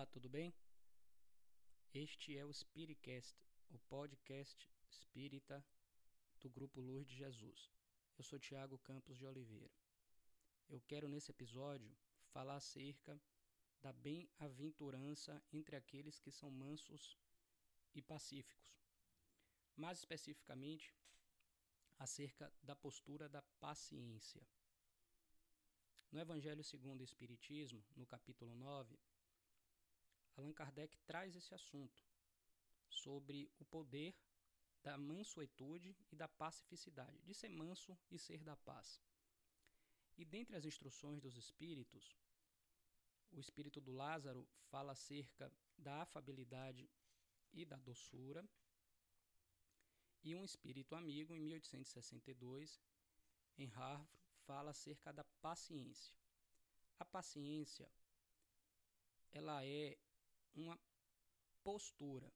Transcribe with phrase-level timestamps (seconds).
[0.00, 0.54] Olá, tudo bem?
[1.92, 3.36] Este é o Spiritcast,
[3.68, 5.62] o podcast espírita
[6.40, 7.70] do Grupo Luz de Jesus.
[8.16, 9.74] Eu sou Tiago Campos de Oliveira.
[10.70, 11.94] Eu quero nesse episódio
[12.32, 13.20] falar acerca
[13.82, 17.18] da bem-aventurança entre aqueles que são mansos
[17.94, 18.72] e pacíficos.
[19.76, 20.96] Mais especificamente,
[21.98, 24.48] acerca da postura da paciência.
[26.10, 28.98] No Evangelho segundo o Espiritismo, no capítulo 9,
[30.50, 32.04] Allan Kardec traz esse assunto
[32.88, 34.14] sobre o poder
[34.82, 39.00] da mansuetude e da pacificidade, de ser manso e ser da paz.
[40.16, 42.16] E dentre as instruções dos espíritos,
[43.30, 46.90] o espírito do Lázaro fala acerca da afabilidade
[47.52, 48.44] e da doçura,
[50.22, 52.82] e um espírito amigo, em 1862,
[53.56, 54.10] em Harvard,
[54.46, 56.14] fala acerca da paciência.
[56.98, 57.90] A paciência
[59.32, 59.96] ela é
[60.54, 60.78] uma
[61.62, 62.32] postura.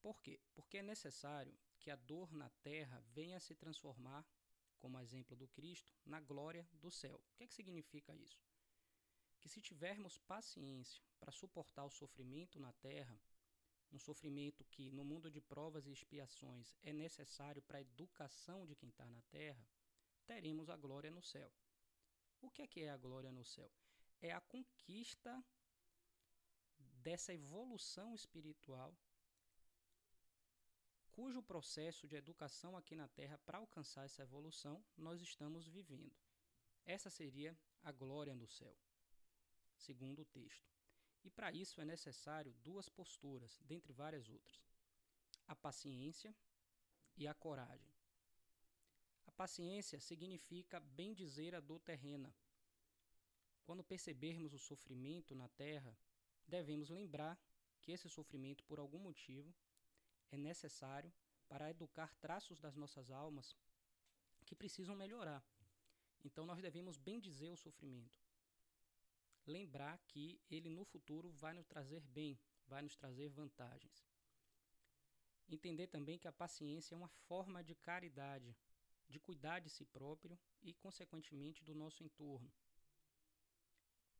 [0.00, 0.40] Por quê?
[0.54, 4.24] Porque é necessário que a dor na terra venha se transformar,
[4.78, 7.16] como exemplo do Cristo, na glória do céu.
[7.16, 8.40] O que, é que significa isso?
[9.40, 13.18] Que se tivermos paciência para suportar o sofrimento na terra,
[13.92, 18.74] um sofrimento que no mundo de provas e expiações é necessário para a educação de
[18.74, 19.66] quem está na terra,
[20.26, 21.52] teremos a glória no céu.
[22.40, 23.70] O que é que é a glória no céu?
[24.20, 25.42] É a conquista
[27.06, 28.92] dessa evolução espiritual,
[31.12, 36.16] cujo processo de educação aqui na Terra para alcançar essa evolução nós estamos vivendo.
[36.84, 38.76] Essa seria a glória do céu,
[39.76, 40.68] segundo o texto.
[41.22, 44.60] E para isso é necessário duas posturas, dentre várias outras:
[45.46, 46.34] a paciência
[47.16, 47.94] e a coragem.
[49.28, 52.34] A paciência significa bem dizer a dor terrena.
[53.62, 55.96] Quando percebermos o sofrimento na terra,
[56.46, 57.38] devemos lembrar
[57.80, 59.54] que esse sofrimento, por algum motivo,
[60.30, 61.12] é necessário
[61.48, 63.56] para educar traços das nossas almas
[64.44, 65.44] que precisam melhorar.
[66.24, 68.20] Então nós devemos bem dizer o sofrimento.
[69.46, 74.04] Lembrar que ele no futuro vai nos trazer bem, vai nos trazer vantagens.
[75.48, 78.56] Entender também que a paciência é uma forma de caridade,
[79.08, 82.52] de cuidar de si próprio e, consequentemente, do nosso entorno.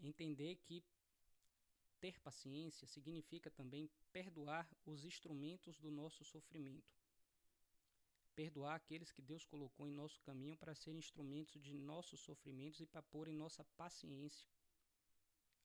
[0.00, 0.84] Entender que
[2.02, 6.92] ter paciência significa também perdoar os instrumentos do nosso sofrimento.
[8.34, 12.86] Perdoar aqueles que Deus colocou em nosso caminho para serem instrumentos de nossos sofrimentos e
[12.86, 14.50] para pôr em nossa paciência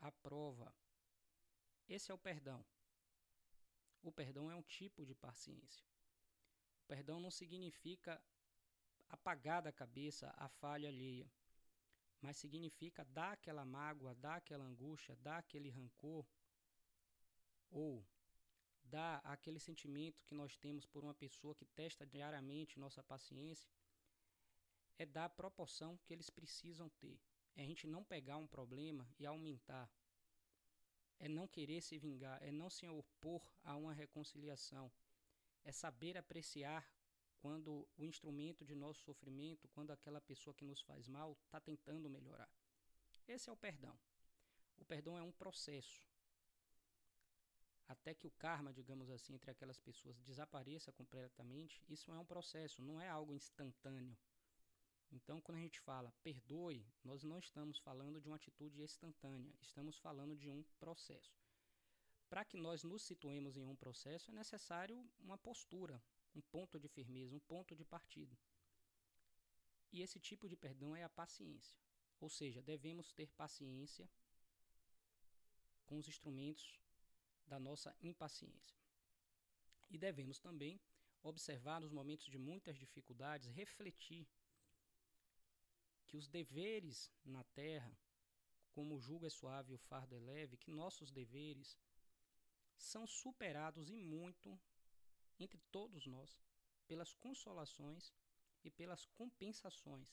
[0.00, 0.74] a prova.
[1.88, 2.66] Esse é o perdão.
[4.02, 5.86] O perdão é um tipo de paciência.
[6.82, 8.20] O perdão não significa
[9.08, 11.30] apagar da cabeça a falha alheia
[12.24, 16.26] mas significa dar aquela mágoa, dar aquela angústia, dar aquele rancor,
[17.70, 18.02] ou
[18.82, 23.70] dar aquele sentimento que nós temos por uma pessoa que testa diariamente nossa paciência,
[24.96, 27.20] é dar a proporção que eles precisam ter.
[27.56, 29.86] É a gente não pegar um problema e aumentar.
[31.18, 34.90] É não querer se vingar, é não se opor a uma reconciliação.
[35.62, 36.90] É saber apreciar
[37.44, 42.08] quando o instrumento de nosso sofrimento, quando aquela pessoa que nos faz mal está tentando
[42.08, 42.50] melhorar.
[43.28, 43.94] Esse é o perdão.
[44.78, 46.08] O perdão é um processo.
[47.86, 52.80] Até que o karma, digamos assim, entre aquelas pessoas desapareça completamente, isso é um processo,
[52.80, 54.16] não é algo instantâneo.
[55.12, 59.98] Então, quando a gente fala perdoe, nós não estamos falando de uma atitude instantânea, estamos
[59.98, 61.38] falando de um processo.
[62.30, 66.02] Para que nós nos situemos em um processo, é necessário uma postura,
[66.34, 68.36] um ponto de firmeza, um ponto de partida.
[69.92, 71.78] E esse tipo de perdão é a paciência.
[72.20, 74.08] Ou seja, devemos ter paciência
[75.86, 76.80] com os instrumentos
[77.46, 78.76] da nossa impaciência.
[79.90, 80.80] E devemos também
[81.22, 84.26] observar nos momentos de muitas dificuldades, refletir
[86.06, 87.96] que os deveres na terra,
[88.72, 91.78] como o jugo é suave e o fardo é leve, que nossos deveres
[92.76, 94.58] são superados e muito
[95.38, 96.38] entre todos nós
[96.86, 98.12] pelas consolações
[98.62, 100.08] e pelas compensações.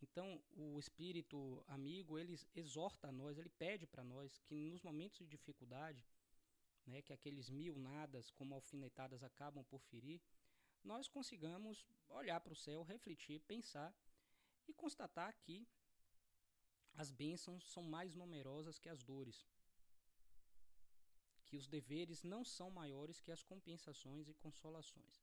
[0.00, 5.18] Então, o espírito amigo, ele exorta a nós, ele pede para nós que nos momentos
[5.18, 6.04] de dificuldade,
[6.84, 10.20] né, que aqueles mil nadas como alfinetadas acabam por ferir,
[10.82, 13.94] nós consigamos olhar para o céu, refletir, pensar
[14.66, 15.66] e constatar que
[16.94, 19.46] as bênçãos são mais numerosas que as dores
[21.52, 25.22] que os deveres não são maiores que as compensações e consolações.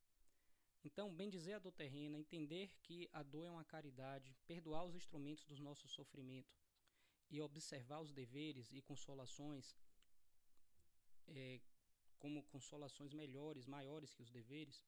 [0.83, 4.93] Então, bem dizer a dor terrena, entender que a dor é uma caridade, perdoar os
[4.93, 6.55] instrumentos do nosso sofrimento
[7.31, 9.75] e observar os deveres e consolações
[11.29, 11.59] é,
[12.19, 14.85] como consolações melhores, maiores que os deveres,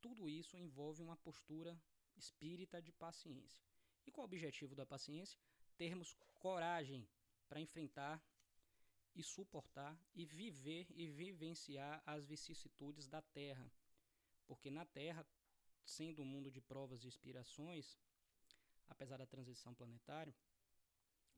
[0.00, 1.80] tudo isso envolve uma postura
[2.16, 3.64] espírita de paciência.
[4.04, 5.38] E qual o objetivo da paciência?
[5.76, 7.08] Termos coragem
[7.48, 8.20] para enfrentar
[9.14, 13.70] e suportar e viver e vivenciar as vicissitudes da Terra.
[14.46, 15.26] Porque na Terra,
[15.84, 17.98] sendo um mundo de provas e inspirações,
[18.88, 20.34] apesar da transição planetária,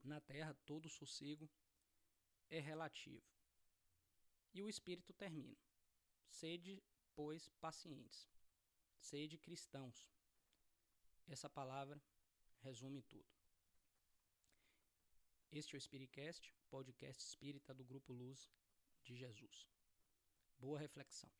[0.03, 1.49] na Terra todo sossego
[2.49, 3.23] é relativo.
[4.53, 5.57] E o Espírito termina:
[6.29, 6.81] Sede,
[7.15, 8.27] pois, pacientes,
[8.99, 10.07] sede cristãos.
[11.27, 12.01] Essa palavra
[12.61, 13.44] resume tudo.
[15.57, 18.51] Este é o Spiritcast, podcast espírita do Grupo Luz
[19.05, 19.65] de Jesus.
[20.57, 21.31] Boa reflexão.